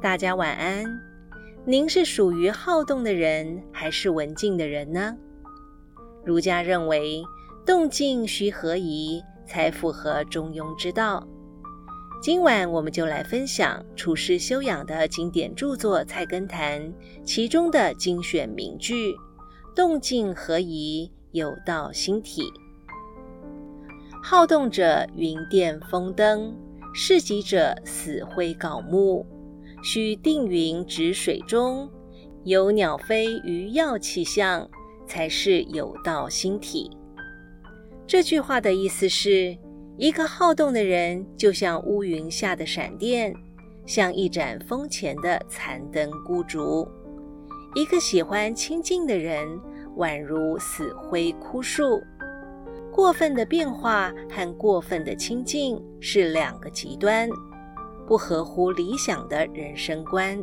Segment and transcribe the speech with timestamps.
[0.00, 0.84] 大家晚安。
[1.64, 5.16] 您是属于好动的人，还是文静的人呢？
[6.24, 7.24] 儒家认为，
[7.66, 11.26] 动静须合宜，才符合中庸之道。
[12.22, 16.80] 今晚我们就来分享处世修养的经典著作《菜根谭》
[17.24, 19.16] 其中的精选名句
[19.74, 22.44] ：“动静合宜，有道心体。
[24.22, 26.54] 好动者云电风灯，
[26.94, 29.26] 事急者死灰槁木。
[29.82, 31.90] 须定云止水中，
[32.44, 34.68] 有鸟飞鱼跃气象，
[35.06, 36.90] 才是有道心体。”
[38.06, 39.56] 这句话的意思是。
[40.00, 43.34] 一个好动的人，就像乌云下的闪电，
[43.84, 46.86] 像一盏风前的残灯孤烛；
[47.74, 49.60] 一个喜欢清静的人，
[49.96, 52.00] 宛如死灰枯树。
[52.92, 57.28] 过分的变化和过分的清静是两个极端，
[58.08, 60.42] 不合乎理想的人生观。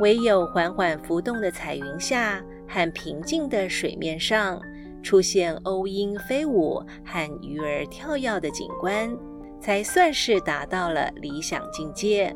[0.00, 4.58] 唯有缓缓浮动的彩云下和平静的水面上。
[5.02, 9.12] 出现鸥鹰飞舞和鱼儿跳跃的景观，
[9.60, 12.32] 才算是达到了理想境界，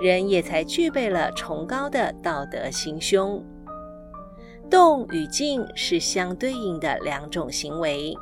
[0.00, 3.44] 人也才具备了崇高的道德心胸。
[4.70, 8.16] 动与静是相对应的两种行为，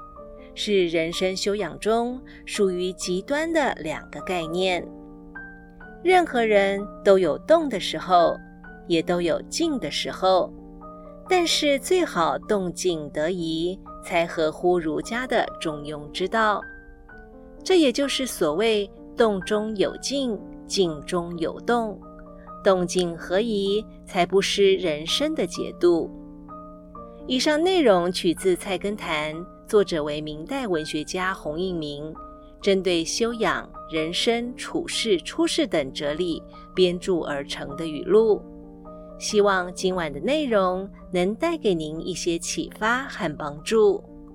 [0.55, 4.88] 是人生修养中属于极端的两个概念。
[6.02, 8.36] 任何人都有动的时候，
[8.86, 10.52] 也都有静的时候。
[11.28, 16.60] 但是最好动静得宜，才合乎儒家的中庸之道。
[17.62, 21.96] 这也就是所谓“动中有静，静中有动”，
[22.64, 26.10] 动静合宜，才不失人生的节度。
[27.28, 29.32] 以上内容取自《菜根谭》，
[29.68, 32.12] 作者为明代文学家洪应明，
[32.61, 36.42] 针对修养、人生、处事、出世等哲理
[36.75, 38.42] 编著而成的语录。
[39.19, 44.02] 希望今晚的内容能带给您一些启发和帮助。